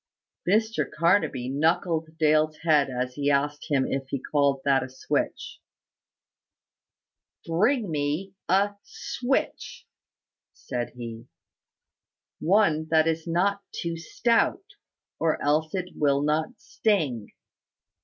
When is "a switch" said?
4.81-5.59, 8.49-9.85